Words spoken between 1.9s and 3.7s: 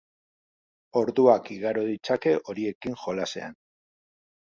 ditzake horiekin jolasean.